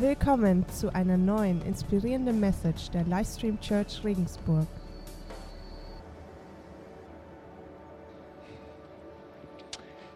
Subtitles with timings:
[0.00, 4.66] Willkommen zu einer neuen inspirierenden Message der Livestream Church Regensburg.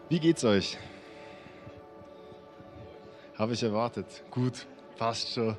[0.09, 0.79] Wie geht's euch?
[3.37, 4.23] Habe ich erwartet.
[4.31, 4.65] Gut,
[4.97, 5.55] passt schon.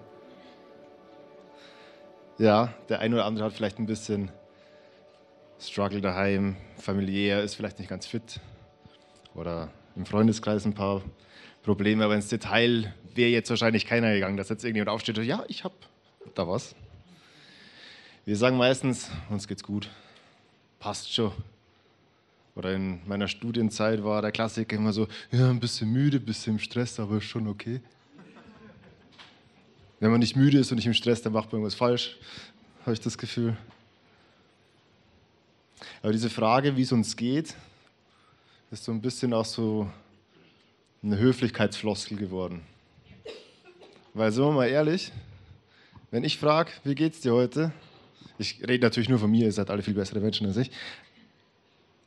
[2.38, 4.32] Ja, der eine oder andere hat vielleicht ein bisschen
[5.60, 8.40] Struggle daheim, familiär, ist vielleicht nicht ganz fit
[9.36, 11.02] oder im Freundeskreis ein paar
[11.66, 15.44] Probleme, aber ins Detail wäre jetzt wahrscheinlich keiner gegangen, dass jetzt irgendjemand aufsteht und ja,
[15.48, 15.74] ich habe
[16.36, 16.76] da was.
[18.24, 19.90] Wir sagen meistens, uns geht's gut,
[20.78, 21.32] passt schon.
[22.54, 26.54] Oder in meiner Studienzeit war der Klassiker immer so, ja, ein bisschen müde, ein bisschen
[26.54, 27.80] im Stress, aber schon okay.
[29.98, 32.16] Wenn man nicht müde ist und nicht im Stress, dann macht man irgendwas falsch,
[32.82, 33.56] habe ich das Gefühl.
[36.00, 37.56] Aber diese Frage, wie es uns geht,
[38.70, 39.90] ist so ein bisschen auch so
[41.06, 42.62] eine Höflichkeitsfloskel geworden.
[44.12, 45.12] Weil, sind wir mal ehrlich,
[46.10, 47.72] wenn ich frage, wie geht's dir heute?
[48.38, 50.70] Ich rede natürlich nur von mir, ihr seid alle viel bessere Menschen als ich.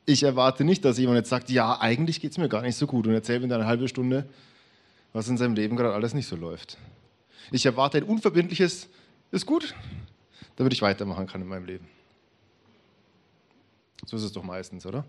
[0.06, 2.86] Ich erwarte nicht, dass jemand jetzt sagt, ja, eigentlich geht es mir gar nicht so
[2.86, 4.28] gut und erzählt mir dann eine halbe Stunde,
[5.12, 6.76] was in seinem Leben gerade alles nicht so läuft.
[7.50, 8.88] Ich erwarte ein unverbindliches,
[9.30, 9.74] ist gut,
[10.56, 11.88] damit ich weitermachen kann in meinem Leben.
[14.04, 15.04] So ist es doch meistens, oder?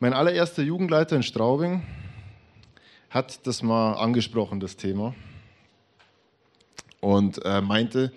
[0.00, 1.84] Mein allererster Jugendleiter in Straubing
[3.10, 5.12] hat das mal angesprochen, das Thema,
[7.00, 8.12] und äh, meinte,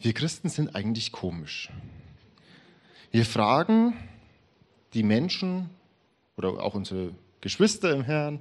[0.00, 1.70] wir Christen sind eigentlich komisch.
[3.10, 3.94] Wir fragen
[4.92, 5.70] die Menschen
[6.36, 8.40] oder auch unsere Geschwister im Herrn,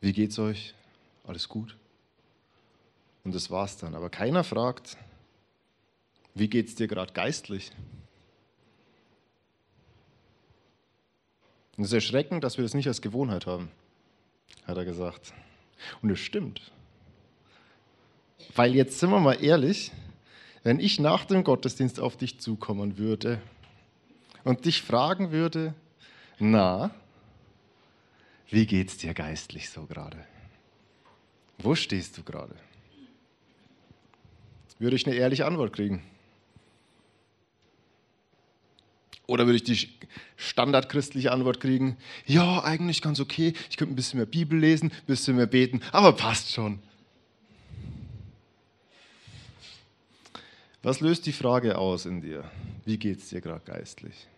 [0.00, 0.72] wie geht's euch?
[1.26, 1.76] Alles gut?
[3.22, 3.94] Und das war's dann.
[3.94, 4.96] Aber keiner fragt,
[6.32, 7.70] wie geht's dir gerade geistlich?
[11.76, 13.70] Und es ist erschreckend, dass wir das nicht als Gewohnheit haben,
[14.66, 15.32] hat er gesagt.
[16.02, 16.72] Und es stimmt.
[18.54, 19.92] Weil jetzt sind wir mal ehrlich,
[20.62, 23.40] wenn ich nach dem Gottesdienst auf dich zukommen würde
[24.44, 25.74] und dich fragen würde,
[26.38, 26.90] na,
[28.48, 30.24] wie geht's dir geistlich so gerade?
[31.58, 32.54] Wo stehst du gerade?
[34.78, 36.02] Würde ich eine ehrliche Antwort kriegen?
[39.26, 39.88] Oder würde ich die
[40.36, 41.96] standardchristliche Antwort kriegen?
[42.26, 43.54] Ja, eigentlich ganz okay.
[43.70, 46.78] Ich könnte ein bisschen mehr Bibel lesen, ein bisschen mehr beten, aber passt schon.
[50.82, 52.48] Was löst die Frage aus in dir?
[52.84, 54.28] Wie geht es dir gerade geistlich?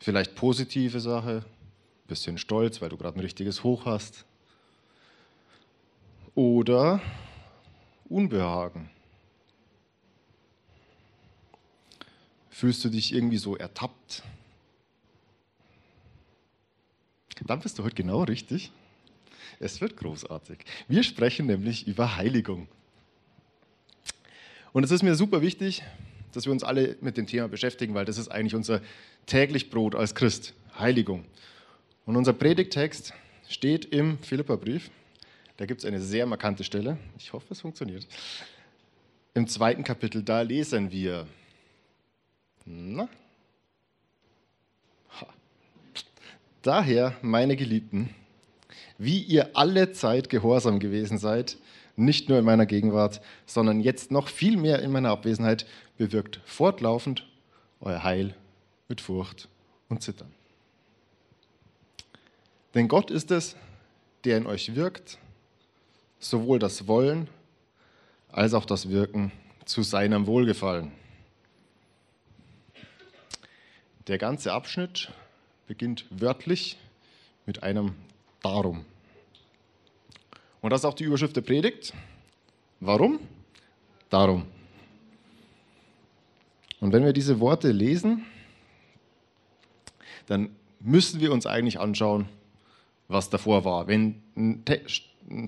[0.00, 1.44] Vielleicht positive Sache,
[2.08, 4.24] bisschen stolz, weil du gerade ein richtiges Hoch hast.
[6.34, 7.02] Oder
[8.08, 8.90] Unbehagen.
[12.52, 14.22] Fühlst du dich irgendwie so ertappt?
[17.46, 18.70] Dann bist du heute genau richtig.
[19.58, 20.58] Es wird großartig.
[20.86, 22.68] Wir sprechen nämlich über Heiligung.
[24.72, 25.82] Und es ist mir super wichtig,
[26.32, 28.80] dass wir uns alle mit dem Thema beschäftigen, weil das ist eigentlich unser
[29.26, 31.24] täglich Brot als Christ, Heiligung.
[32.04, 33.14] Und unser Predigtext
[33.48, 34.90] steht im Philipperbrief.
[35.56, 36.98] Da gibt es eine sehr markante Stelle.
[37.18, 38.06] Ich hoffe, es funktioniert.
[39.34, 41.26] Im zweiten Kapitel, da lesen wir.
[42.64, 43.08] Na?
[46.62, 48.14] Daher, meine Geliebten,
[48.96, 51.56] wie ihr alle Zeit gehorsam gewesen seid,
[51.96, 55.66] nicht nur in meiner Gegenwart, sondern jetzt noch viel mehr in meiner Abwesenheit,
[55.98, 57.26] bewirkt fortlaufend
[57.80, 58.34] euer Heil
[58.88, 59.48] mit Furcht
[59.88, 60.32] und Zittern.
[62.74, 63.56] Denn Gott ist es,
[64.24, 65.18] der in euch wirkt,
[66.20, 67.28] sowohl das Wollen
[68.30, 69.32] als auch das Wirken
[69.64, 70.92] zu seinem Wohlgefallen.
[74.08, 75.12] Der ganze Abschnitt
[75.68, 76.76] beginnt wörtlich
[77.46, 77.94] mit einem
[78.42, 78.84] Darum.
[80.60, 81.92] Und das ist auch die Überschrift der Predigt.
[82.80, 83.20] Warum?
[84.10, 84.46] Darum.
[86.80, 88.26] Und wenn wir diese Worte lesen,
[90.26, 92.28] dann müssen wir uns eigentlich anschauen,
[93.06, 93.86] was davor war.
[93.86, 94.64] Wenn ein,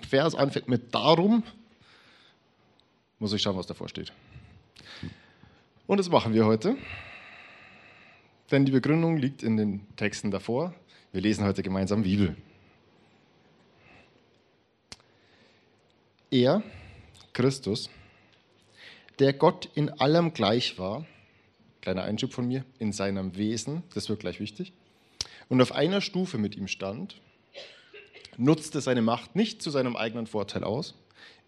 [0.09, 1.43] Vers anfängt mit darum,
[3.19, 4.13] muss ich schauen, was davor steht.
[5.89, 6.77] Und das machen wir heute.
[8.51, 10.75] Denn die Begründung liegt in den Texten davor.
[11.13, 12.37] Wir lesen heute gemeinsam Bibel.
[16.31, 16.63] Er,
[17.33, 17.89] Christus,
[19.19, 21.07] der Gott in allem gleich war,
[21.81, 24.73] kleiner Einschub von mir, in seinem Wesen, das wird gleich wichtig,
[25.49, 27.21] und auf einer Stufe mit ihm stand,
[28.37, 30.95] nutzte seine Macht nicht zu seinem eigenen Vorteil aus.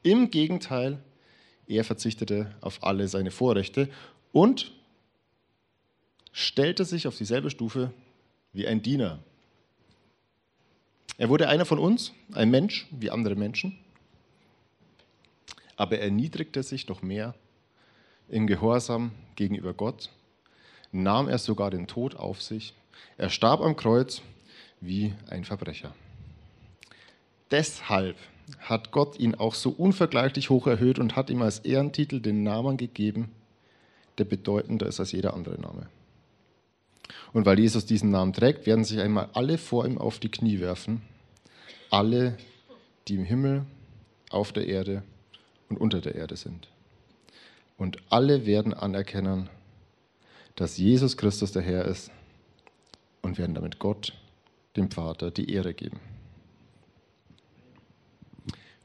[0.02, 0.98] Im Gegenteil,
[1.66, 3.88] er verzichtete auf alle seine Vorrechte
[4.32, 4.72] und
[6.36, 7.94] stellte sich auf dieselbe Stufe
[8.52, 9.20] wie ein Diener.
[11.16, 13.78] Er wurde einer von uns, ein Mensch wie andere Menschen,
[15.76, 17.34] aber er erniedrigte sich noch mehr
[18.28, 20.10] im Gehorsam gegenüber Gott,
[20.92, 22.74] nahm er sogar den Tod auf sich.
[23.16, 24.20] Er starb am Kreuz
[24.82, 25.94] wie ein Verbrecher.
[27.50, 28.16] Deshalb
[28.58, 32.76] hat Gott ihn auch so unvergleichlich hoch erhöht und hat ihm als Ehrentitel den Namen
[32.76, 33.32] gegeben,
[34.18, 35.88] der bedeutender ist als jeder andere Name.
[37.36, 40.58] Und weil Jesus diesen Namen trägt, werden sich einmal alle vor ihm auf die Knie
[40.58, 41.02] werfen,
[41.90, 42.38] alle,
[43.08, 43.66] die im Himmel,
[44.30, 45.02] auf der Erde
[45.68, 46.68] und unter der Erde sind.
[47.76, 49.50] Und alle werden anerkennen,
[50.54, 52.10] dass Jesus Christus der Herr ist
[53.20, 54.14] und werden damit Gott,
[54.74, 56.00] dem Vater, die Ehre geben.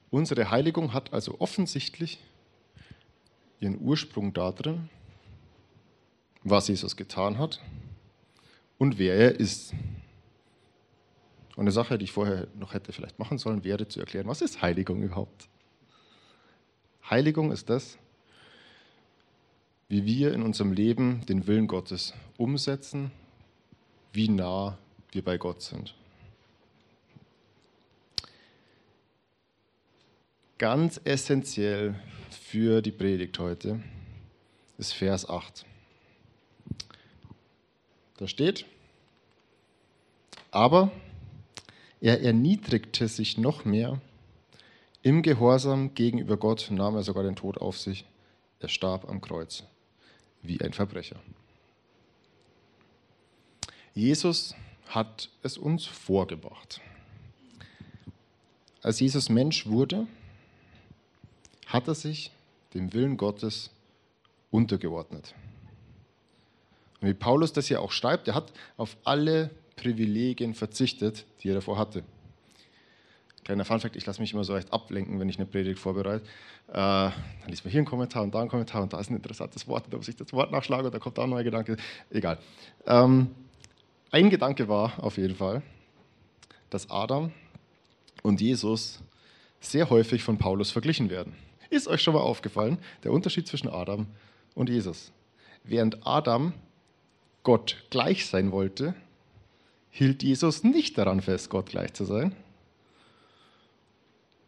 [0.10, 2.20] Unsere Heiligung hat also offensichtlich
[3.62, 4.90] ihren Ursprung darin,
[6.44, 7.62] was Jesus getan hat
[8.82, 9.74] und wer er ist.
[11.56, 14.42] Und eine Sache, die ich vorher noch hätte vielleicht machen sollen, wäre zu erklären, was
[14.42, 15.48] ist Heiligung überhaupt?
[17.08, 18.00] Heiligung ist das,
[19.88, 23.12] wie wir in unserem Leben den Willen Gottes umsetzen,
[24.14, 24.80] wie nah
[25.12, 25.94] wir bei Gott sind.
[30.58, 31.94] Ganz essentiell
[32.32, 33.80] für die Predigt heute
[34.80, 35.68] ist Vers 8.
[38.22, 38.68] Da steht,
[40.52, 40.92] aber
[42.02, 44.00] er erniedrigte sich noch mehr.
[45.02, 48.06] Im Gehorsam gegenüber Gott nahm er sogar den Tod auf sich.
[48.60, 49.64] Er starb am Kreuz
[50.44, 51.16] wie ein Verbrecher.
[53.96, 54.54] Jesus
[54.86, 56.80] hat es uns vorgebracht.
[58.84, 60.06] Als Jesus Mensch wurde,
[61.66, 62.30] hat er sich
[62.76, 63.72] dem Willen Gottes
[64.52, 65.34] untergeordnet.
[67.02, 71.56] Und wie Paulus das ja auch schreibt, er hat auf alle Privilegien verzichtet, die er
[71.56, 72.04] davor hatte.
[73.44, 76.24] Kleiner Funfact, ich lasse mich immer so recht ablenken, wenn ich eine Predigt vorbereite.
[76.68, 77.14] Äh, dann
[77.48, 79.86] liest man hier einen Kommentar und da einen Kommentar und da ist ein interessantes Wort,
[79.90, 81.76] da muss ich das Wort nachschlagen und da kommt da ein neuer Gedanke.
[82.12, 82.38] Egal.
[82.86, 83.32] Ähm,
[84.12, 85.64] ein Gedanke war auf jeden Fall,
[86.70, 87.32] dass Adam
[88.22, 89.00] und Jesus
[89.60, 91.34] sehr häufig von Paulus verglichen werden.
[91.72, 94.06] Ist euch schon mal aufgefallen, der Unterschied zwischen Adam
[94.54, 95.12] und Jesus?
[95.64, 96.54] Während Adam
[97.44, 98.96] Gott gleich sein wollte,
[99.90, 102.36] hielt Jesus nicht daran fest, Gott gleich zu sein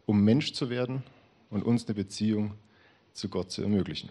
[0.06, 1.02] um Mensch zu werden
[1.50, 2.54] und uns eine Beziehung
[3.12, 4.10] zu Gott zu ermöglichen.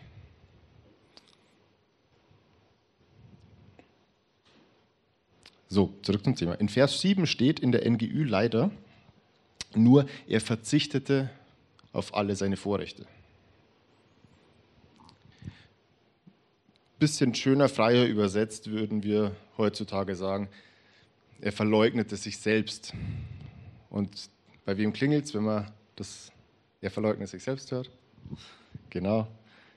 [5.68, 6.54] So, zurück zum Thema.
[6.56, 8.72] In Vers 7 steht in der NGÜ leider
[9.76, 11.32] nur, er verzichtete
[11.94, 13.08] auf alle seine Vorrechte.
[17.04, 20.48] Bisschen schöner, freier übersetzt würden wir heutzutage sagen,
[21.42, 22.94] er verleugnete sich selbst.
[23.90, 24.30] Und
[24.64, 26.32] bei wem klingelt es, wenn man das,
[26.80, 27.92] er verleugnet sich selbst hört.
[28.90, 29.28] Genau.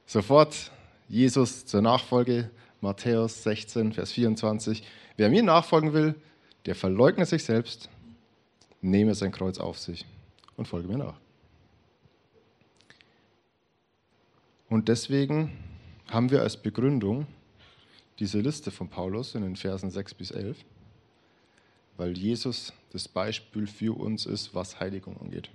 [0.07, 0.71] Sofort
[1.09, 2.49] Jesus zur Nachfolge,
[2.81, 4.85] Matthäus 16, Vers 24.
[5.17, 6.15] Wer mir nachfolgen will,
[6.65, 7.89] der verleugne sich selbst,
[8.81, 10.07] nehme sein Kreuz auf sich
[10.57, 11.19] und folge mir nach.
[14.69, 15.66] Und deswegen
[16.09, 17.27] haben wir als Begründung
[18.19, 20.65] diese Liste von Paulus in den Versen 6 bis 11,
[21.97, 25.51] weil Jesus das Beispiel für uns ist, was Heiligung angeht.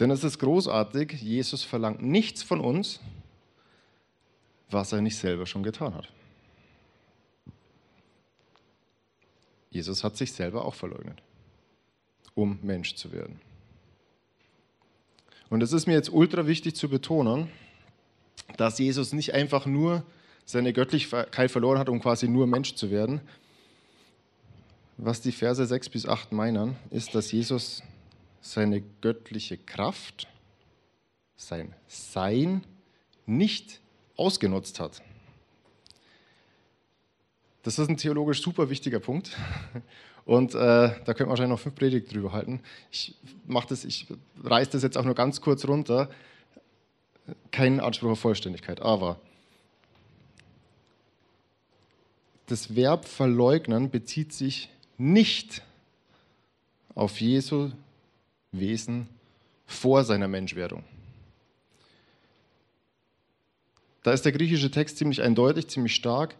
[0.00, 3.00] Denn es ist großartig, Jesus verlangt nichts von uns,
[4.70, 6.08] was er nicht selber schon getan hat.
[9.70, 11.20] Jesus hat sich selber auch verleugnet,
[12.34, 13.40] um Mensch zu werden.
[15.50, 17.50] Und es ist mir jetzt ultra wichtig zu betonen,
[18.56, 20.04] dass Jesus nicht einfach nur
[20.44, 23.20] seine Göttlichkeit verloren hat, um quasi nur Mensch zu werden.
[24.96, 27.82] Was die Verse 6 bis 8 meinen, ist, dass Jesus
[28.40, 30.28] seine göttliche Kraft,
[31.36, 32.62] sein Sein
[33.26, 33.80] nicht
[34.16, 35.02] ausgenutzt hat.
[37.62, 39.36] Das ist ein theologisch super wichtiger Punkt.
[40.26, 42.60] Und äh, da könnte man wahrscheinlich noch fünf Predigten drüber halten.
[42.90, 43.16] Ich
[43.84, 44.06] ich
[44.42, 46.08] reiße das jetzt auch nur ganz kurz runter.
[47.50, 49.20] Kein Anspruch auf Vollständigkeit, aber
[52.46, 55.62] das Verb verleugnen bezieht sich nicht
[56.94, 57.70] auf Jesu
[58.52, 59.08] Wesen
[59.66, 60.84] vor seiner Menschwerdung.
[64.02, 66.36] Da ist der griechische Text ziemlich eindeutig, ziemlich stark,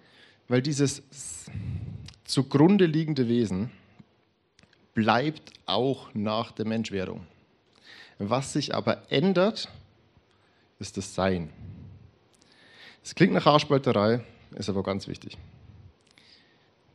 [0.48, 1.02] weil dieses
[2.24, 3.70] zugrunde liegende Wesen
[4.92, 7.26] bleibt auch nach der Menschwerdung.
[8.18, 9.70] Was sich aber ändert,
[10.84, 11.48] ist das Sein.
[13.02, 14.22] Es klingt nach Haarspalterei,
[14.54, 15.38] ist aber ganz wichtig.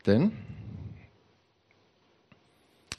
[0.06, 0.32] Denn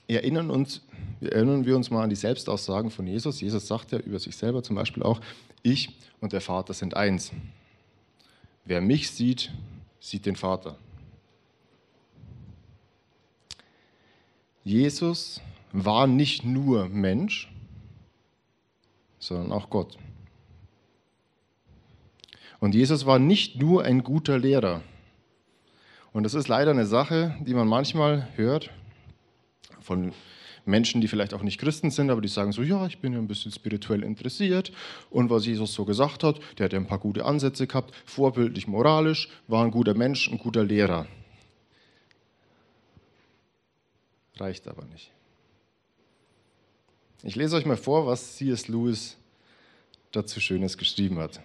[0.08, 0.82] erinnern, uns,
[1.20, 3.40] erinnern wir uns mal an die Selbstaussagen von Jesus.
[3.40, 5.20] Jesus sagt ja über sich selber zum Beispiel auch,
[5.62, 7.30] ich und der Vater sind eins.
[8.64, 9.52] Wer mich sieht,
[10.00, 10.76] sieht den Vater.
[14.64, 15.40] Jesus
[15.72, 17.48] war nicht nur Mensch,
[19.20, 19.96] sondern auch Gott.
[22.60, 24.82] Und Jesus war nicht nur ein guter Lehrer.
[26.12, 28.70] Und das ist leider eine Sache, die man manchmal hört
[29.80, 30.12] von
[30.66, 33.18] Menschen, die vielleicht auch nicht Christen sind, aber die sagen so, ja, ich bin ja
[33.18, 34.72] ein bisschen spirituell interessiert
[35.08, 38.68] und was Jesus so gesagt hat, der hat ja ein paar gute Ansätze gehabt, vorbildlich,
[38.68, 41.06] moralisch, war ein guter Mensch, ein guter Lehrer.
[44.36, 45.10] Reicht aber nicht.
[47.22, 48.68] Ich lese euch mal vor, was C.S.
[48.68, 49.16] Lewis
[50.12, 51.40] dazu Schönes geschrieben hat.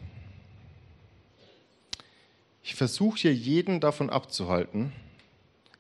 [2.68, 4.92] Ich versuche hier jeden davon abzuhalten,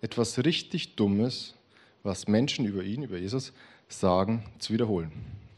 [0.01, 1.55] etwas richtig Dummes,
[2.03, 3.53] was Menschen über ihn, über Jesus
[3.89, 5.11] sagen, zu wiederholen.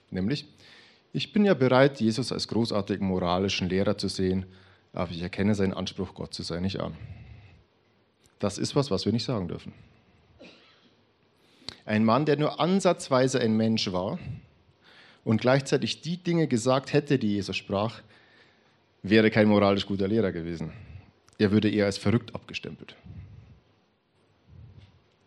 [0.10, 0.46] Nämlich,
[1.12, 4.46] ich bin ja bereit, Jesus als großartigen moralischen Lehrer zu sehen,
[4.94, 6.96] aber ich erkenne seinen Anspruch, Gott zu sein, nicht an.
[8.40, 9.74] Das ist was, was wir nicht sagen dürfen.
[11.84, 14.18] Ein Mann, der nur ansatzweise ein Mensch war
[15.26, 18.02] und gleichzeitig die Dinge gesagt hätte, die Jesus sprach,
[19.04, 20.72] wäre kein moralisch guter Lehrer gewesen.
[21.38, 22.96] Er würde eher als verrückt abgestempelt.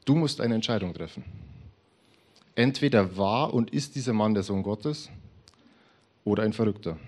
[0.04, 1.24] Du musst eine Entscheidung treffen.
[2.54, 5.08] Entweder war und ist dieser Mann der Sohn Gottes
[6.24, 6.98] oder ein Verrückter.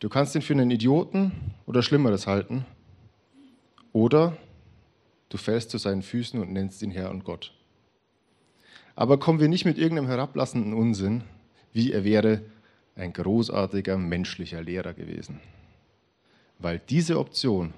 [0.00, 1.32] Du kannst ihn für einen Idioten
[1.66, 2.66] oder Schlimmeres halten
[3.92, 4.36] oder
[5.28, 7.52] du fällst zu seinen Füßen und nennst ihn Herr und Gott.
[8.94, 11.22] Aber kommen wir nicht mit irgendeinem herablassenden Unsinn,
[11.72, 12.42] wie er wäre
[12.96, 15.40] ein großartiger menschlicher Lehrer gewesen.
[16.60, 17.72] Weil diese Option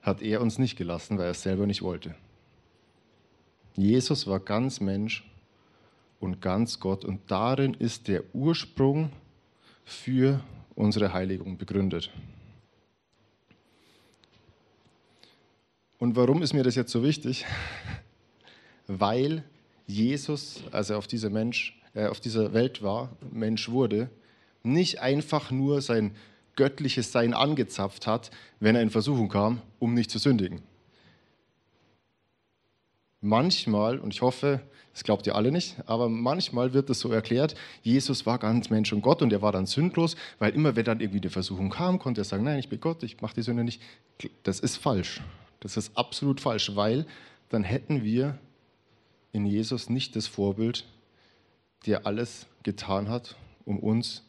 [0.00, 2.14] hat er uns nicht gelassen, weil er es selber nicht wollte.
[3.74, 5.28] Jesus war ganz Mensch
[6.20, 9.10] und ganz Gott und darin ist der Ursprung
[9.84, 10.40] für
[10.74, 12.10] unsere Heiligung begründet.
[15.98, 17.44] Und warum ist mir das jetzt so wichtig?
[18.86, 19.42] Weil
[19.86, 24.08] Jesus, als er auf dieser, Mensch, äh, auf dieser Welt war, Mensch wurde,
[24.62, 26.14] nicht einfach nur sein
[26.58, 30.60] göttliches Sein angezapft hat, wenn er in Versuchung kam, um nicht zu sündigen
[33.20, 34.60] manchmal, und ich hoffe,
[34.92, 38.92] das glaubt ihr alle nicht, aber manchmal wird es so erklärt, Jesus war ganz Mensch
[38.92, 41.98] und Gott und er war dann sündlos, weil immer wenn dann irgendwie eine Versuchung kam,
[41.98, 43.80] konnte er sagen, nein, ich bin Gott, ich mache die Sünde nicht.
[44.42, 45.20] Das ist falsch.
[45.60, 47.06] Das ist absolut falsch, weil
[47.48, 48.38] dann hätten wir
[49.32, 50.84] in Jesus nicht das Vorbild,
[51.86, 54.22] der alles getan hat, um uns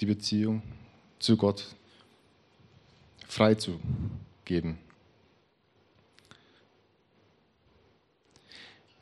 [0.00, 0.62] die Beziehung
[1.24, 1.74] zu Gott
[3.26, 4.78] freizugeben.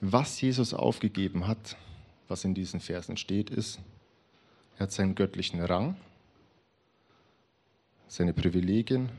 [0.00, 1.76] Was Jesus aufgegeben hat,
[2.28, 3.80] was in diesen Versen steht, ist,
[4.76, 5.96] er hat seinen göttlichen Rang,
[8.06, 9.10] seine Privilegien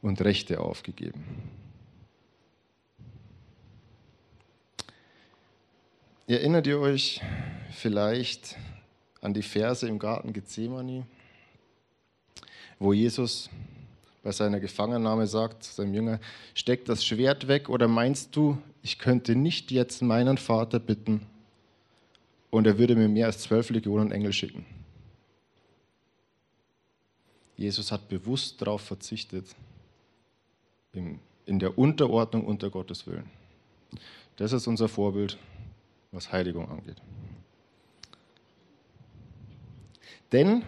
[0.00, 1.24] und Rechte aufgegeben.
[6.28, 7.20] Erinnert ihr euch
[7.72, 8.56] vielleicht
[9.20, 11.04] an die Verse im Garten Gethsemane,
[12.78, 13.50] wo Jesus
[14.22, 16.20] bei seiner Gefangennahme sagt seinem Jünger,
[16.54, 21.26] steck das Schwert weg oder meinst du, ich könnte nicht jetzt meinen Vater bitten
[22.50, 24.66] und er würde mir mehr als zwölf Legionen Engel schicken.
[27.56, 29.46] Jesus hat bewusst darauf verzichtet,
[30.92, 33.28] in der Unterordnung unter Gottes Willen.
[34.36, 35.36] Das ist unser Vorbild,
[36.12, 36.96] was Heiligung angeht.
[40.32, 40.62] Denn,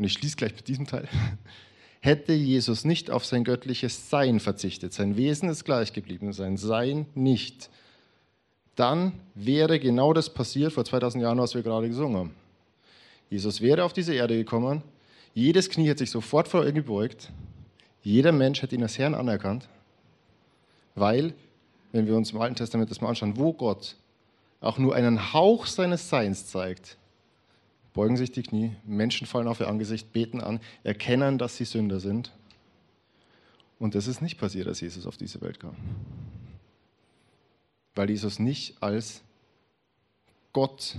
[0.00, 1.06] und ich schließe gleich mit diesem Teil,
[2.00, 7.04] hätte Jesus nicht auf sein göttliches Sein verzichtet, sein Wesen ist gleich geblieben, sein Sein
[7.14, 7.68] nicht,
[8.76, 12.34] dann wäre genau das passiert vor 2000 Jahren, was wir gerade gesungen haben.
[13.28, 14.82] Jesus wäre auf diese Erde gekommen,
[15.34, 17.30] jedes Knie hätte sich sofort vor ihm gebeugt,
[18.02, 19.68] jeder Mensch hätte ihn als Herrn anerkannt,
[20.94, 21.34] weil,
[21.92, 23.96] wenn wir uns im Alten Testament das mal anschauen, wo Gott
[24.62, 26.96] auch nur einen Hauch seines Seins zeigt,
[27.92, 32.00] beugen sich die Knie, Menschen fallen auf ihr Angesicht, beten an, erkennen, dass sie Sünder
[32.00, 32.32] sind.
[33.78, 35.74] Und das ist nicht passiert, als Jesus auf diese Welt kam.
[37.94, 39.22] Weil Jesus nicht als
[40.52, 40.96] Gott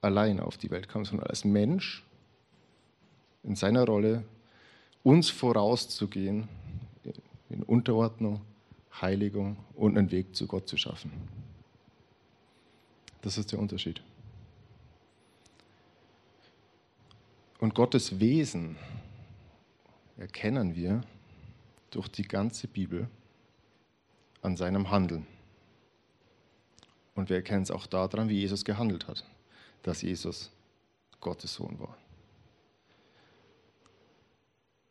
[0.00, 2.04] allein auf die Welt kam, sondern als Mensch
[3.42, 4.24] in seiner Rolle,
[5.02, 6.48] uns vorauszugehen,
[7.50, 8.40] in Unterordnung,
[9.00, 11.12] Heiligung und einen Weg zu Gott zu schaffen.
[13.22, 14.00] Das ist der Unterschied.
[17.58, 18.76] Und Gottes Wesen
[20.16, 21.02] erkennen wir
[21.90, 23.08] durch die ganze Bibel
[24.42, 25.26] an seinem Handeln.
[27.14, 29.24] Und wir erkennen es auch daran, wie Jesus gehandelt hat,
[29.82, 30.50] dass Jesus
[31.20, 31.96] Gottes Sohn war.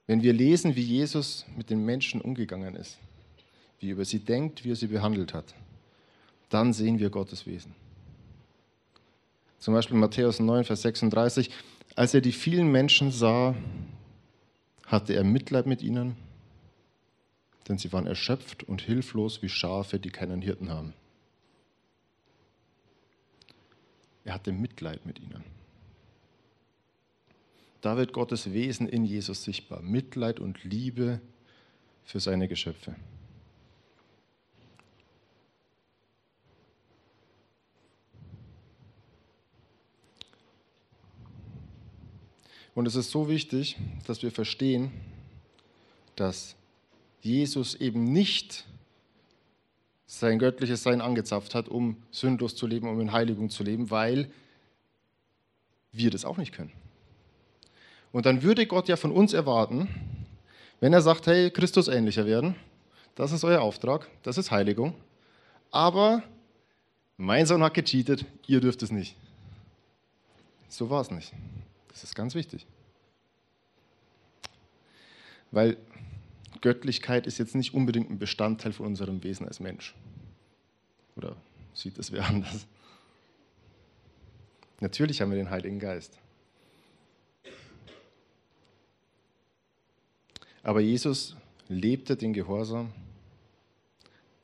[0.07, 2.97] Wenn wir lesen, wie Jesus mit den Menschen umgegangen ist,
[3.79, 5.53] wie er über sie denkt, wie er sie behandelt hat,
[6.49, 7.73] dann sehen wir Gottes Wesen.
[9.59, 11.49] Zum Beispiel Matthäus 9, Vers 36.
[11.95, 13.55] Als er die vielen Menschen sah,
[14.85, 16.15] hatte er Mitleid mit ihnen,
[17.67, 20.93] denn sie waren erschöpft und hilflos wie Schafe, die keinen Hirten haben.
[24.25, 25.43] Er hatte Mitleid mit ihnen.
[27.81, 29.81] Da wird Gottes Wesen in Jesus sichtbar.
[29.81, 31.19] Mitleid und Liebe
[32.05, 32.95] für seine Geschöpfe.
[42.75, 43.77] Und es ist so wichtig,
[44.07, 44.91] dass wir verstehen,
[46.15, 46.55] dass
[47.21, 48.65] Jesus eben nicht
[50.05, 54.29] sein göttliches Sein angezapft hat, um sündlos zu leben, um in Heiligung zu leben, weil
[55.91, 56.71] wir das auch nicht können.
[58.11, 59.87] Und dann würde Gott ja von uns erwarten,
[60.79, 62.55] wenn er sagt, hey, Christus ähnlicher werden,
[63.15, 64.95] das ist euer Auftrag, das ist Heiligung,
[65.71, 66.23] aber
[67.17, 69.15] mein Sohn hat gecheatet, ihr dürft es nicht.
[70.67, 71.31] So war es nicht.
[71.93, 72.65] Das ist ganz wichtig.
[75.51, 75.77] Weil
[76.61, 79.95] Göttlichkeit ist jetzt nicht unbedingt ein Bestandteil von unserem Wesen als Mensch.
[81.15, 81.35] Oder
[81.73, 82.65] sieht es wer anders?
[84.79, 86.17] Natürlich haben wir den Heiligen Geist.
[90.63, 91.35] Aber Jesus
[91.67, 92.91] lebte den Gehorsam,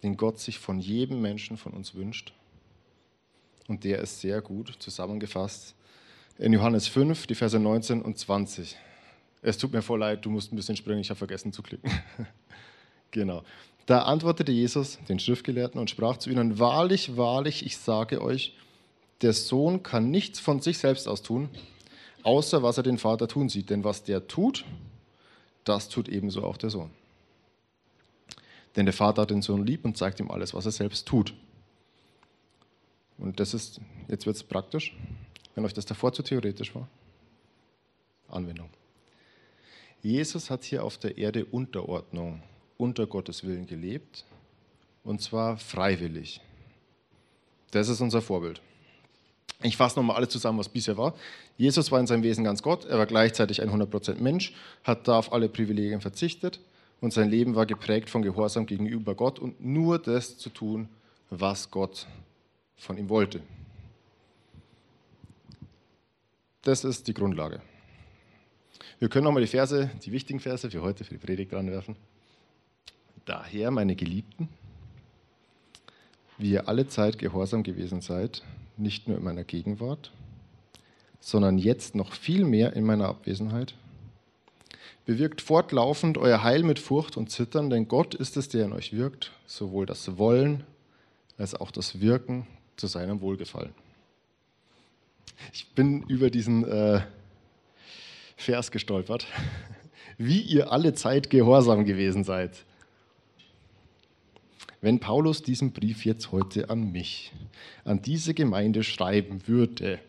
[0.03, 2.33] den Gott sich von jedem Menschen von uns wünscht.
[3.67, 5.75] Und der ist sehr gut zusammengefasst
[6.39, 8.77] in Johannes 5, die Verse 19 und 20.
[9.41, 11.91] Es tut mir voll leid, du musst ein bisschen springen, ich habe vergessen zu klicken.
[13.11, 13.43] genau.
[13.85, 18.55] Da antwortete Jesus den Schriftgelehrten und sprach zu ihnen, wahrlich, wahrlich, ich sage euch,
[19.21, 21.49] der Sohn kann nichts von sich selbst aus tun,
[22.23, 23.69] außer was er den Vater tun sieht.
[23.69, 24.63] Denn was der tut,
[25.65, 26.89] das tut ebenso auch der Sohn.
[28.77, 31.33] Denn der Vater hat den Sohn lieb und zeigt ihm alles, was er selbst tut.
[33.17, 34.95] Und das ist, jetzt wird es praktisch,
[35.55, 36.87] wenn euch das davor zu theoretisch war.
[38.29, 38.69] Anwendung.
[40.01, 42.41] Jesus hat hier auf der Erde Unterordnung
[42.77, 44.23] unter Gottes Willen gelebt
[45.03, 46.41] und zwar freiwillig.
[47.71, 48.61] Das ist unser Vorbild.
[49.61, 51.13] Ich fasse nochmal alles zusammen, was bisher war.
[51.57, 54.53] Jesus war in seinem Wesen ganz Gott, er war gleichzeitig ein 100% Mensch,
[54.85, 56.61] hat da auf alle Privilegien verzichtet
[57.01, 60.87] und sein Leben war geprägt von Gehorsam gegenüber Gott und nur das zu tun,
[61.29, 62.07] was Gott
[62.77, 63.41] von ihm wollte.
[66.69, 67.63] Das ist die Grundlage.
[68.99, 71.95] Wir können nochmal die Verse, die wichtigen Verse für heute, für die Predigt dran werfen.
[73.25, 74.49] Daher, meine Geliebten,
[76.37, 78.43] wie ihr alle Zeit gehorsam gewesen seid,
[78.77, 80.11] nicht nur in meiner Gegenwart,
[81.19, 83.73] sondern jetzt noch viel mehr in meiner Abwesenheit.
[85.07, 88.93] Bewirkt fortlaufend euer Heil mit Furcht und Zittern, denn Gott ist es, der in euch
[88.93, 90.65] wirkt, sowohl das Wollen
[91.35, 92.45] als auch das Wirken
[92.77, 93.73] zu seinem Wohlgefallen.
[95.53, 97.01] Ich bin über diesen äh,
[98.35, 99.27] Vers gestolpert.
[100.17, 102.65] Wie ihr alle Zeit gehorsam gewesen seid.
[104.81, 107.33] Wenn Paulus diesen Brief jetzt heute an mich,
[107.83, 109.99] an diese Gemeinde schreiben würde,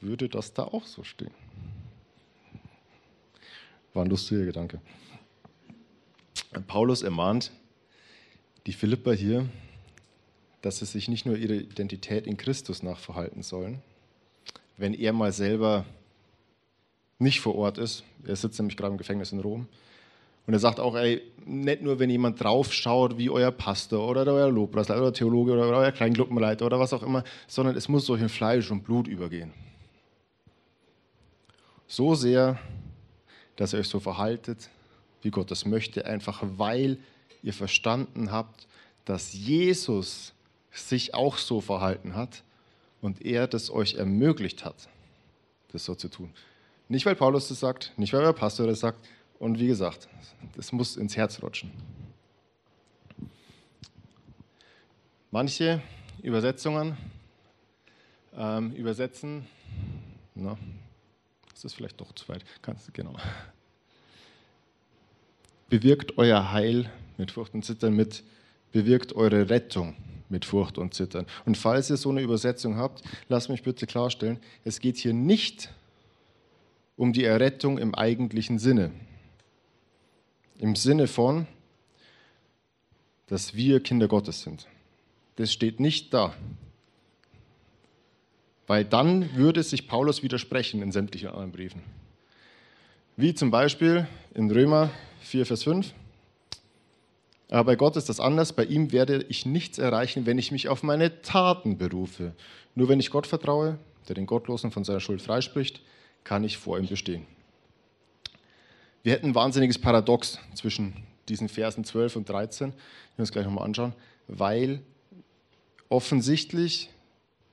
[0.00, 1.30] würde das da auch so stehen?
[3.92, 4.80] War ein lustiger Gedanke.
[6.66, 7.52] Paulus ermahnt
[8.66, 9.48] die Philipper hier,
[10.64, 13.82] dass sie sich nicht nur ihre Identität in Christus nachverhalten sollen,
[14.78, 15.84] wenn er mal selber
[17.18, 18.02] nicht vor Ort ist.
[18.24, 19.68] Er sitzt nämlich gerade im Gefängnis in Rom
[20.46, 24.50] und er sagt auch, ey, nicht nur, wenn jemand draufschaut, wie euer Pastor oder euer
[24.50, 28.30] Lobpreisleiter oder Theologe oder euer Kleingruppenleiter oder was auch immer, sondern es muss durch in
[28.30, 29.52] Fleisch und Blut übergehen.
[31.86, 32.58] So sehr,
[33.56, 34.70] dass ihr euch so verhaltet,
[35.20, 36.96] wie Gott es möchte, einfach weil
[37.42, 38.66] ihr verstanden habt,
[39.04, 40.32] dass Jesus
[40.74, 42.42] sich auch so verhalten hat
[43.00, 44.88] und er das euch ermöglicht hat,
[45.72, 46.30] das so zu tun.
[46.88, 48.98] Nicht, weil Paulus das sagt, nicht, weil euer Pastor das sagt,
[49.38, 50.08] und wie gesagt,
[50.56, 51.70] das muss ins Herz rutschen.
[55.30, 55.82] Manche
[56.22, 56.96] Übersetzungen
[58.36, 59.46] ähm, übersetzen,
[60.34, 60.56] na,
[61.52, 63.14] das ist vielleicht doch zu weit, kannst genau.
[65.68, 68.22] Bewirkt euer Heil mit Furcht und Zittern, mit
[68.72, 69.96] bewirkt eure Rettung
[70.28, 71.26] mit Furcht und Zittern.
[71.44, 75.70] Und falls ihr so eine Übersetzung habt, lasst mich bitte klarstellen, es geht hier nicht
[76.96, 78.90] um die Errettung im eigentlichen Sinne.
[80.58, 81.46] Im Sinne von,
[83.26, 84.66] dass wir Kinder Gottes sind.
[85.36, 86.34] Das steht nicht da.
[88.66, 91.82] Weil dann würde sich Paulus widersprechen in sämtlichen anderen Briefen.
[93.16, 95.92] Wie zum Beispiel in Römer 4, Vers 5.
[97.50, 98.52] Aber bei Gott ist das anders.
[98.52, 102.34] Bei ihm werde ich nichts erreichen, wenn ich mich auf meine Taten berufe.
[102.74, 103.78] Nur wenn ich Gott vertraue,
[104.08, 105.80] der den Gottlosen von seiner Schuld freispricht,
[106.24, 107.26] kann ich vor ihm bestehen.
[109.02, 110.94] Wir hätten ein wahnsinniges Paradox zwischen
[111.28, 112.68] diesen Versen 12 und 13.
[112.68, 112.78] Wir werden
[113.18, 113.92] uns gleich nochmal anschauen,
[114.28, 114.80] weil
[115.88, 116.90] offensichtlich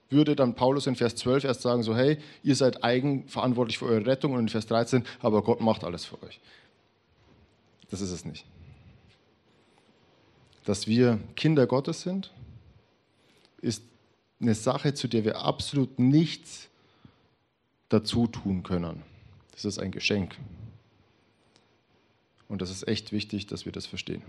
[0.09, 4.05] würde dann Paulus in Vers 12 erst sagen, so hey, ihr seid eigenverantwortlich für eure
[4.05, 6.39] Rettung und in Vers 13, aber Gott macht alles für euch.
[7.89, 8.45] Das ist es nicht.
[10.65, 12.31] Dass wir Kinder Gottes sind,
[13.61, 13.83] ist
[14.39, 16.69] eine Sache, zu der wir absolut nichts
[17.89, 19.03] dazu tun können.
[19.51, 20.37] Das ist ein Geschenk.
[22.47, 24.21] Und das ist echt wichtig, dass wir das verstehen.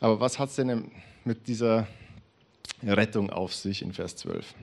[0.00, 0.90] Aber was hat es denn
[1.24, 1.86] mit dieser
[2.82, 4.54] Rettung auf sich in Vers 12?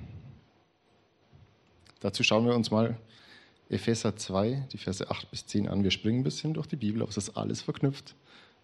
[2.01, 2.97] Dazu schauen wir uns mal
[3.69, 5.83] Epheser 2, die Verse 8 bis 10 an.
[5.83, 8.15] Wir springen ein bisschen durch die Bibel, aber es ist alles verknüpft.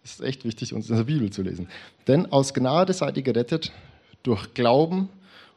[0.02, 1.68] Es ist echt wichtig, uns in der Bibel zu lesen.
[2.06, 3.72] Denn aus Gnade seid ihr gerettet
[4.22, 5.08] durch Glauben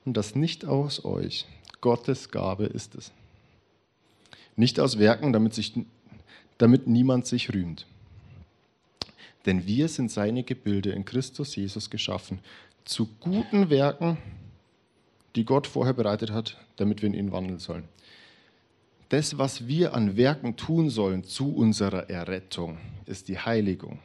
[0.06, 1.46] und das nicht aus euch.
[1.82, 3.12] Gottes Gabe ist es.
[4.56, 5.74] Nicht aus Werken, damit, sich,
[6.58, 7.86] damit niemand sich rühmt.
[9.46, 12.40] Denn wir sind seine Gebilde in Christus Jesus geschaffen,
[12.86, 14.18] zu guten Werken,
[15.36, 17.88] die Gott vorher bereitet hat, damit wir in ihn wandeln sollen.
[19.10, 23.98] Das, was wir an Werken tun sollen zu unserer Errettung, ist die Heiligung.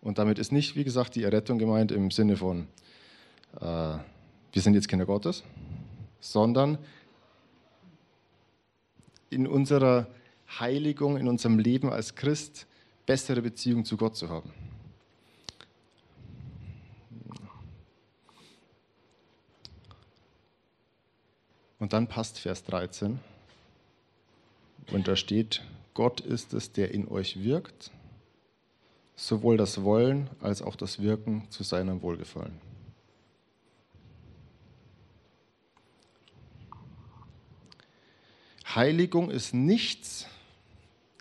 [0.00, 2.68] Und damit ist nicht, wie gesagt, die Errettung gemeint im Sinne von,
[3.60, 5.44] äh, wir sind jetzt Kinder Gottes,
[6.20, 6.78] sondern
[9.28, 10.06] in unserer
[10.58, 12.66] Heiligung, in unserem Leben als Christ
[13.04, 14.54] bessere Beziehung zu Gott zu haben.
[21.78, 23.20] Und dann passt Vers 13.
[24.92, 25.62] Und da steht,
[25.94, 27.90] Gott ist es, der in euch wirkt,
[29.16, 32.60] sowohl das Wollen als auch das Wirken zu seinem Wohlgefallen.
[38.74, 40.26] Heiligung ist nichts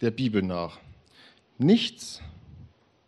[0.01, 0.77] der Bibel nach.
[1.57, 2.21] Nichts,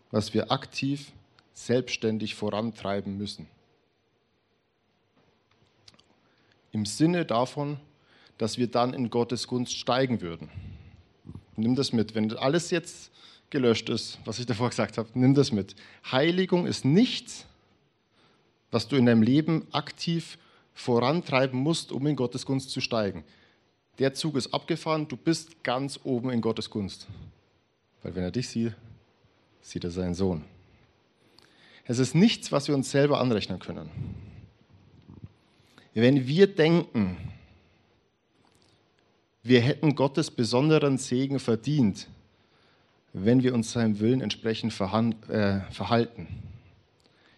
[0.09, 1.11] was wir aktiv,
[1.53, 3.47] selbstständig vorantreiben müssen.
[6.71, 7.79] Im Sinne davon,
[8.38, 10.50] dass wir dann in Gottes Gunst steigen würden.
[11.56, 12.15] Nimm das mit.
[12.15, 13.12] Wenn alles jetzt
[13.50, 15.76] gelöscht ist, was ich davor gesagt habe, nimm das mit.
[16.12, 17.45] Heiligung ist nichts,
[18.71, 20.38] was du in deinem Leben aktiv
[20.73, 23.23] vorantreiben musst, um in Gottes Gunst zu steigen.
[24.00, 27.08] Der Zug ist abgefahren, du bist ganz oben in Gottes Gunst.
[28.04, 28.76] Weil wenn er dich sieht,
[29.62, 30.43] sieht er seinen Sohn.
[31.86, 33.89] Es ist nichts, was wir uns selber anrechnen können.
[35.93, 37.17] Wenn wir denken,
[39.47, 42.07] wir hätten Gottes besonderen Segen verdient,
[43.13, 46.27] wenn wir uns seinem Willen entsprechend äh, verhalten,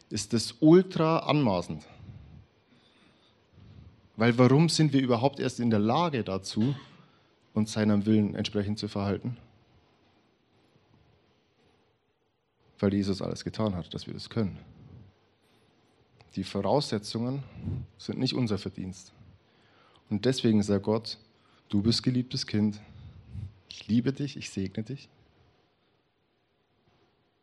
[0.09, 1.85] ist das ultra anmaßend.
[4.17, 6.75] Weil warum sind wir überhaupt erst in der Lage dazu,
[7.53, 9.37] uns seinem Willen entsprechend zu verhalten?
[12.79, 14.57] Weil Jesus alles getan hat, dass wir das können.
[16.35, 17.43] Die Voraussetzungen
[17.97, 19.13] sind nicht unser Verdienst.
[20.09, 21.17] Und deswegen sagt Gott,
[21.69, 22.81] du bist geliebtes Kind,
[23.69, 25.07] ich liebe dich, ich segne dich.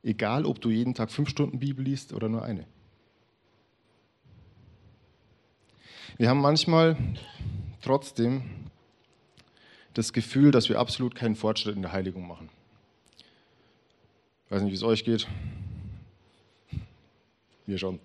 [0.02, 2.66] Egal, ob du jeden Tag fünf Stunden Bibel liest oder nur eine.
[6.16, 6.96] Wir haben manchmal
[7.82, 8.42] trotzdem
[9.94, 12.48] das Gefühl, dass wir absolut keinen Fortschritt in der Heiligung machen.
[14.44, 15.26] Ich weiß nicht, wie es euch geht.
[17.66, 17.98] Mir schon.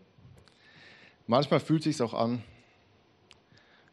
[1.27, 2.43] Manchmal fühlt es sich auch an,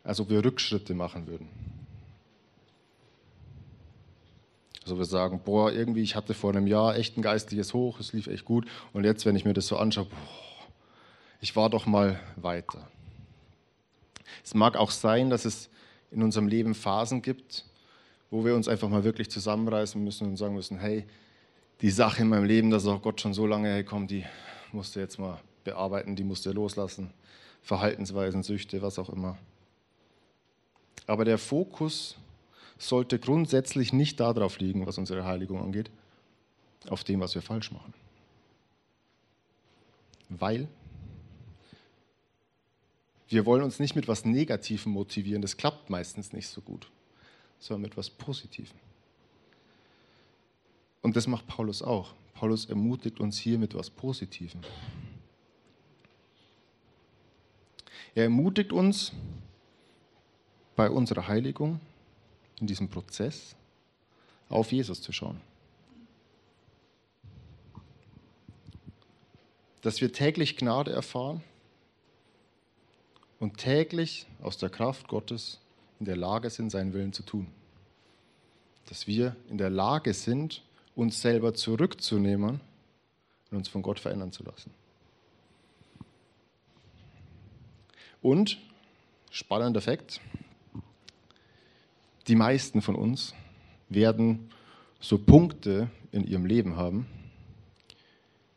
[0.03, 1.49] als ob wir Rückschritte machen würden.
[4.89, 8.15] Also wir sagen, boah, irgendwie, ich hatte vor einem Jahr echt ein geistliches Hoch, es
[8.15, 8.67] lief echt gut.
[8.95, 10.67] Und jetzt, wenn ich mir das so anschaue, boah,
[11.43, 12.89] ich war doch mal weiter.
[14.43, 15.69] Es mag auch sein, dass es
[16.11, 17.67] in unserem Leben Phasen gibt,
[18.31, 21.05] wo wir uns einfach mal wirklich zusammenreißen müssen und sagen müssen, hey,
[21.83, 24.25] die Sache in meinem Leben, das ist auch Gott schon so lange herkommt, die
[24.73, 27.13] musst du jetzt mal bearbeiten, die musst du loslassen.
[27.61, 29.37] Verhaltensweisen, Süchte, was auch immer.
[31.07, 32.17] Aber der Fokus
[32.79, 35.91] sollte grundsätzlich nicht darauf liegen, was unsere Heiligung angeht,
[36.89, 37.93] auf dem, was wir falsch machen.
[40.29, 40.69] Weil
[43.29, 46.91] wir wollen uns nicht mit was Negativem motivieren, das klappt meistens nicht so gut,
[47.59, 48.79] sondern mit was Positivem.
[51.03, 52.15] Und das macht Paulus auch.
[52.35, 54.61] Paulus ermutigt uns hier mit etwas Positivem.
[58.15, 59.13] Er ermutigt uns
[60.77, 61.81] bei unserer Heiligung,
[62.61, 63.55] in diesem Prozess,
[64.49, 65.41] auf Jesus zu schauen.
[69.83, 71.43] Dass wir täglich Gnade erfahren
[73.39, 75.61] und täglich aus der Kraft Gottes
[76.01, 77.47] in der Lage sind, seinen Willen zu tun.
[78.87, 80.63] Dass wir in der Lage sind,
[80.97, 82.61] uns selber zurückzunehmen
[83.51, 84.73] und uns von Gott verändern zu lassen.
[88.21, 88.59] Und,
[89.31, 90.21] spannender Fakt,
[92.29, 93.35] die meisten von uns
[93.89, 94.51] werden
[95.01, 97.07] so Punkte in ihrem Leben haben,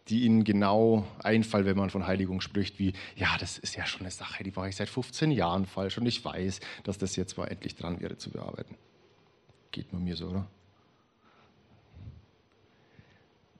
[0.10, 4.02] die ihnen genau einfallen, wenn man von Heiligung spricht, wie, ja, das ist ja schon
[4.02, 7.38] eine Sache, die war ich seit 15 Jahren falsch und ich weiß, dass das jetzt
[7.38, 8.76] mal endlich dran wäre zu bearbeiten.
[9.72, 10.48] Geht nur mir so, oder?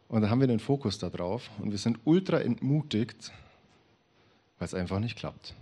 [0.10, 3.32] Und da haben wir den Fokus darauf und wir sind ultra entmutigt,
[4.60, 5.56] weil es einfach nicht klappt.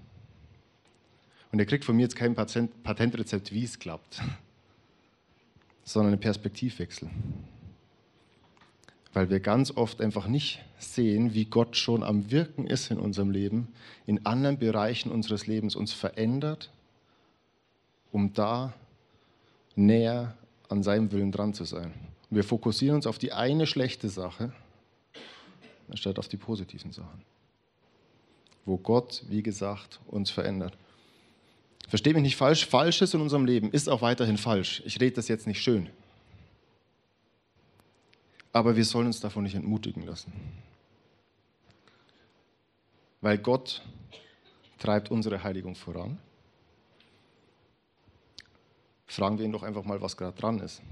[1.52, 4.22] Und er kriegt von mir jetzt kein Patentrezept, wie es klappt,
[5.84, 7.10] sondern einen Perspektivwechsel
[9.14, 13.32] weil wir ganz oft einfach nicht sehen, wie Gott schon am Wirken ist in unserem
[13.32, 13.68] Leben,
[14.06, 16.70] in anderen Bereichen unseres Lebens uns verändert,
[18.12, 18.74] um da
[19.76, 20.36] näher
[20.70, 21.94] an seinem Willen dran zu sein.
[22.30, 24.54] Wir fokussieren uns auf die eine schlechte Sache,
[25.90, 27.24] anstatt auf die positiven Sachen,
[28.66, 30.78] wo Gott, wie gesagt, uns verändert.
[31.90, 34.84] Versteht mich nicht falsch, Falsches in unserem Leben ist auch weiterhin falsch.
[34.86, 35.90] Ich rede das jetzt nicht schön.
[38.54, 40.32] Aber wir sollen uns davon nicht entmutigen lassen.
[43.22, 43.82] Weil Gott
[44.78, 46.20] treibt unsere Heiligung voran.
[49.08, 50.84] Fragen wir ihn doch einfach mal, was gerade dran ist.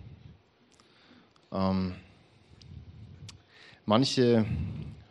[1.52, 1.94] Ähm,
[3.86, 4.48] manche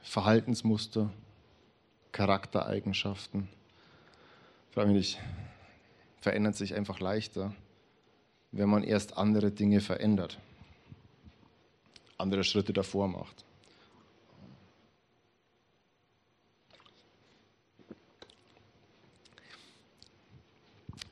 [0.03, 1.11] Verhaltensmuster,
[2.11, 3.49] Charaktereigenschaften,
[4.73, 5.21] frage mich nicht,
[6.27, 7.55] verändern sich einfach leichter,
[8.51, 10.39] wenn man erst andere Dinge verändert
[12.19, 13.45] andere Schritte davor macht.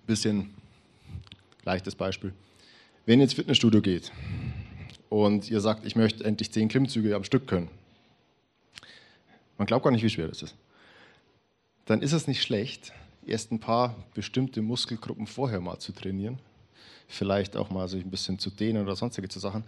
[0.07, 0.53] Bisschen
[1.65, 2.33] leichtes Beispiel.
[3.07, 4.13] Wenn ihr ins Fitnessstudio geht
[5.09, 7.69] und ihr sagt, ich möchte endlich zehn Klimmzüge am Stück können,
[9.59, 10.57] man glaubt gar nicht, wie schwer das ist,
[11.87, 12.93] dann ist es nicht schlecht,
[13.27, 16.39] erst ein paar bestimmte Muskelgruppen vorher mal zu trainieren
[17.09, 19.65] vielleicht auch mal sich ein bisschen zu dehnen oder sonstige Sachen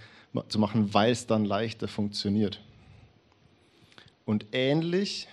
[0.49, 2.61] zu machen, weil es dann leichter funktioniert.
[4.25, 5.29] Und ähnlich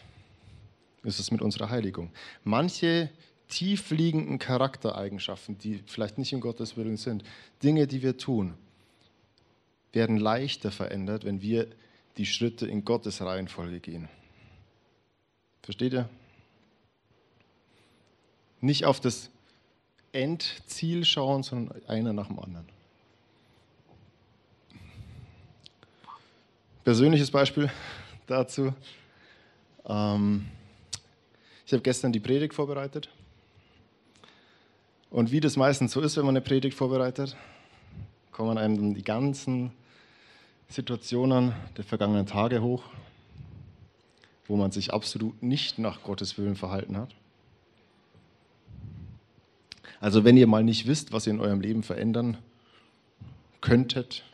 [1.04, 2.12] ist es mit unserer Heiligung.
[2.44, 3.10] Manche
[3.50, 7.24] tiefliegenden Charaktereigenschaften, die vielleicht nicht in Gottes Willen sind,
[7.62, 8.54] Dinge, die wir tun,
[9.92, 11.68] werden leichter verändert, wenn wir
[12.18, 14.08] die Schritte in Gottes Reihenfolge gehen.
[15.62, 16.10] Versteht ihr?
[18.64, 19.30] Nicht auf das
[20.14, 22.66] Endziel schauen, sondern einer nach dem anderen.
[26.86, 27.70] Persönliches Beispiel
[28.28, 28.74] dazu.
[29.86, 30.46] Ähm,
[31.66, 33.10] ich habe gestern die Predigt vorbereitet.
[35.12, 37.36] Und wie das meistens so ist, wenn man eine Predigt vorbereitet,
[38.32, 39.74] kommen einem dann die ganzen
[40.70, 42.86] Situationen der vergangenen Tage hoch,
[44.48, 47.14] wo man sich absolut nicht nach Gottes Willen verhalten hat.
[50.04, 52.38] Also wenn ihr mal nicht wisst, was ihr in eurem Leben verändern
[53.62, 54.26] könntet,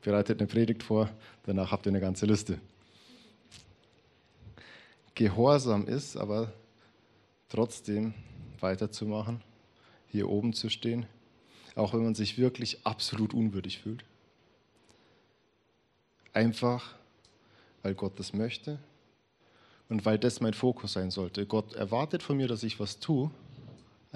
[0.00, 1.10] bereitet eine Predigt vor,
[1.44, 2.58] danach habt ihr eine ganze Liste.
[5.14, 6.50] Gehorsam ist aber
[7.50, 8.14] trotzdem
[8.60, 9.42] weiterzumachen,
[10.06, 11.04] hier oben zu stehen,
[11.74, 14.06] auch wenn man sich wirklich absolut unwürdig fühlt.
[16.32, 16.94] Einfach,
[17.82, 18.78] weil Gott das möchte
[19.90, 21.44] und weil das mein Fokus sein sollte.
[21.44, 23.30] Gott erwartet von mir, dass ich was tue,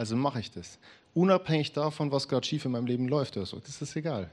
[0.03, 0.81] also mache ich das
[1.15, 3.61] unabhängig davon, was gerade schief in meinem Leben läuft oder so.
[3.61, 4.33] Das ist egal.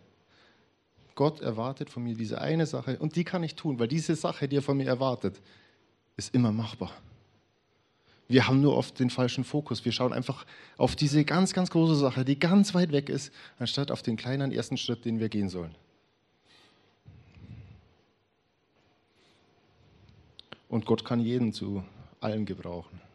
[1.13, 4.47] Gott erwartet von mir diese eine Sache und die kann ich tun, weil diese Sache,
[4.47, 5.39] die er von mir erwartet,
[6.17, 6.91] ist immer machbar.
[8.27, 9.86] Wir haben nur oft den falschen Fokus.
[9.86, 10.43] Wir schauen einfach
[10.77, 14.51] auf diese ganz, ganz große Sache, die ganz weit weg ist, anstatt auf den kleinen
[14.51, 15.75] ersten Schritt, den wir gehen sollen.
[20.67, 21.84] Und Gott kann jeden zu
[22.21, 23.08] allem gebrauchen.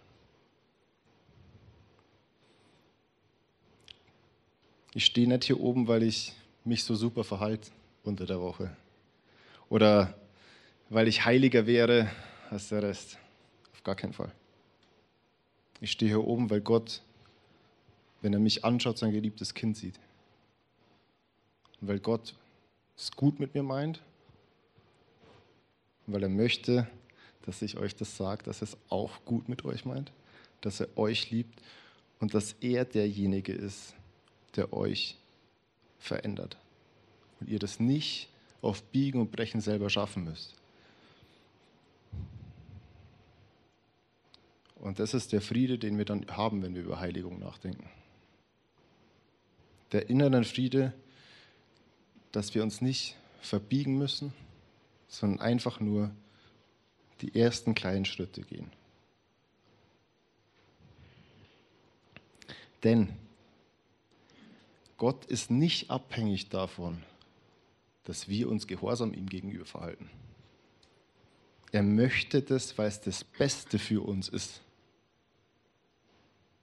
[4.95, 6.33] Ich stehe nicht hier oben, weil ich
[6.65, 7.71] mich so super verhalte
[8.05, 8.75] unter der Woche.
[9.69, 10.15] Oder
[10.89, 12.11] weil ich heiliger wäre
[12.51, 13.19] als der Rest.
[13.73, 14.33] Auf gar keinen Fall.
[15.81, 17.03] Ich stehe hier oben, weil Gott,
[18.23, 19.99] wenn er mich anschaut, sein geliebtes Kind sieht.
[21.81, 22.35] Und weil Gott
[22.97, 24.01] es gut mit mir meint
[26.07, 26.87] weil er möchte,
[27.43, 30.13] dass ich euch das sage, dass er es auch gut mit euch meint,
[30.61, 31.61] dass er euch liebt
[32.21, 33.95] und dass er derjenige ist,
[34.57, 35.17] der euch
[35.99, 36.57] verändert.
[37.41, 38.29] Und ihr das nicht
[38.63, 40.55] auf Biegen und Brechen selber schaffen müsst.
[44.77, 47.89] Und das ist der Friede, den wir dann haben, wenn wir über Heiligung nachdenken.
[49.93, 50.93] Der inneren Friede,
[52.33, 54.33] dass wir uns nicht verbiegen müssen,
[55.09, 56.11] sondern einfach nur
[57.21, 58.71] die ersten kleinen Schritte gehen.
[62.83, 63.09] Denn
[65.05, 67.03] Gott ist nicht abhängig davon,
[68.05, 70.09] dass wir uns gehorsam ihm gegenüber verhalten.
[71.73, 74.63] Er möchte das, weil es das Beste für uns ist.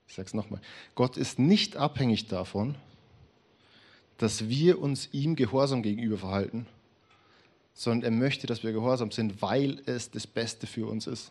[0.08, 0.60] Ich sage es nochmal.
[0.96, 2.74] Gott ist nicht abhängig davon,
[4.18, 6.66] dass wir uns ihm gehorsam gegenüber verhalten,
[7.74, 11.30] sondern er möchte, dass wir gehorsam sind, weil es das Beste für uns ist.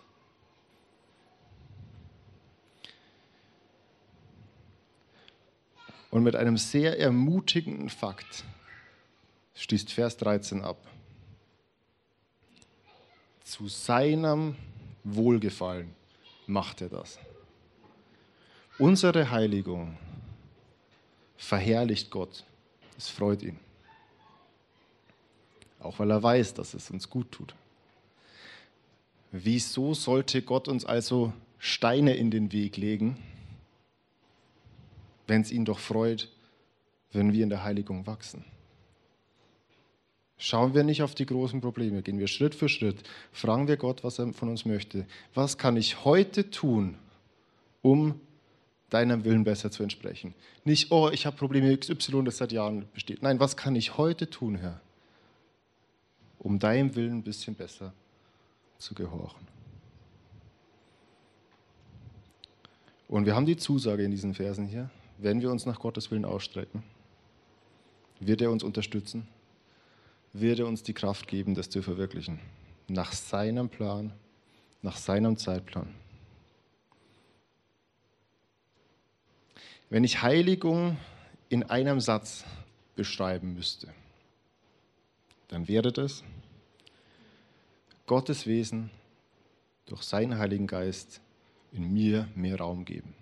[6.11, 8.43] Und mit einem sehr ermutigenden Fakt
[9.55, 10.77] schließt Vers 13 ab.
[13.43, 14.55] Zu seinem
[15.03, 15.95] Wohlgefallen
[16.47, 17.17] macht er das.
[18.77, 19.97] Unsere Heiligung
[21.37, 22.43] verherrlicht Gott.
[22.97, 23.59] Es freut ihn.
[25.79, 27.55] Auch weil er weiß, dass es uns gut tut.
[29.31, 33.17] Wieso sollte Gott uns also Steine in den Weg legen,
[35.31, 36.27] wenn es ihn doch freut,
[37.13, 38.43] wenn wir in der Heiligung wachsen?
[40.37, 44.03] Schauen wir nicht auf die großen Probleme, gehen wir Schritt für Schritt, fragen wir Gott,
[44.03, 45.05] was er von uns möchte.
[45.33, 46.97] Was kann ich heute tun,
[47.81, 48.19] um
[48.89, 50.33] deinem Willen besser zu entsprechen?
[50.65, 53.21] Nicht, oh, ich habe Probleme XY, das seit Jahren besteht.
[53.21, 54.81] Nein, was kann ich heute tun, Herr,
[56.39, 57.93] um deinem Willen ein bisschen besser
[58.79, 59.47] zu gehorchen?
[63.07, 64.89] Und wir haben die Zusage in diesen Versen hier,
[65.21, 66.83] wenn wir uns nach Gottes Willen ausstrecken,
[68.19, 69.27] wird er uns unterstützen
[70.33, 72.39] wird er uns die Kraft geben, das zu verwirklichen.
[72.87, 74.13] Nach seinem Plan,
[74.81, 75.93] nach seinem Zeitplan.
[79.89, 80.97] Wenn ich Heiligung
[81.49, 82.45] in einem Satz
[82.95, 83.93] beschreiben müsste,
[85.49, 86.23] dann wäre das
[88.05, 88.89] Gottes Wesen
[89.85, 91.19] durch seinen Heiligen Geist
[91.73, 93.13] in mir mehr Raum geben.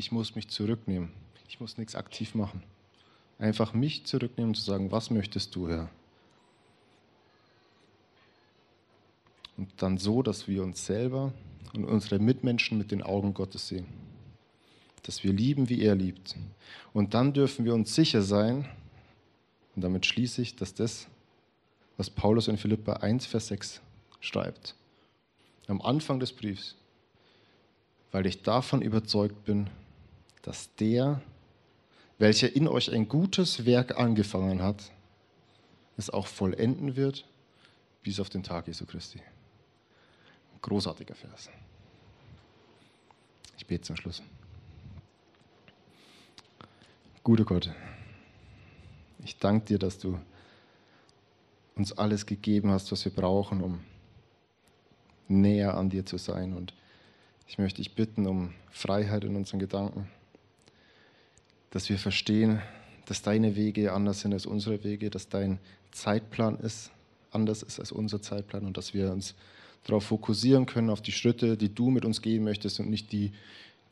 [0.00, 1.10] Ich muss mich zurücknehmen.
[1.46, 2.62] Ich muss nichts aktiv machen.
[3.38, 5.90] Einfach mich zurücknehmen und zu sagen, was möchtest du, Herr?
[9.58, 11.34] Und dann so, dass wir uns selber
[11.74, 13.88] und unsere Mitmenschen mit den Augen Gottes sehen.
[15.02, 16.34] Dass wir lieben, wie er liebt.
[16.94, 18.66] Und dann dürfen wir uns sicher sein,
[19.76, 21.08] und damit schließe ich, dass das,
[21.98, 23.82] was Paulus in Philippa 1, Vers 6
[24.20, 24.74] schreibt,
[25.66, 26.74] am Anfang des Briefs,
[28.12, 29.68] weil ich davon überzeugt bin,
[30.42, 31.20] dass der,
[32.18, 34.90] welcher in euch ein gutes Werk angefangen hat,
[35.96, 37.26] es auch vollenden wird
[38.02, 39.20] bis auf den Tag Jesu Christi.
[40.62, 41.50] Großartiger Vers.
[43.56, 44.22] Ich bete zum Schluss.
[47.22, 47.70] Guter Gott,
[49.24, 50.18] ich danke dir, dass du
[51.76, 53.80] uns alles gegeben hast, was wir brauchen, um
[55.28, 56.54] näher an dir zu sein.
[56.54, 56.74] Und
[57.46, 60.08] ich möchte dich bitten um Freiheit in unseren Gedanken
[61.70, 62.60] dass wir verstehen,
[63.06, 65.58] dass deine Wege anders sind als unsere Wege, dass dein
[65.92, 66.90] Zeitplan ist,
[67.30, 69.34] anders ist als unser Zeitplan und dass wir uns
[69.84, 73.32] darauf fokussieren können, auf die Schritte, die du mit uns gehen möchtest und nicht die,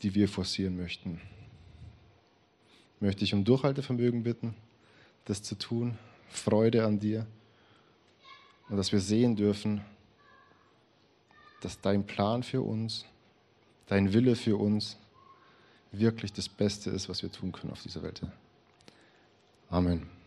[0.03, 1.21] die wir forcieren möchten.
[3.01, 4.55] Möchte ich um Durchhaltevermögen bitten,
[5.25, 5.97] das zu tun,
[6.29, 7.27] Freude an dir
[8.69, 9.81] und dass wir sehen dürfen,
[11.61, 13.05] dass dein Plan für uns,
[13.87, 14.97] dein Wille für uns
[15.93, 18.21] wirklich das Beste ist, was wir tun können auf dieser Welt.
[19.71, 20.18] Amen.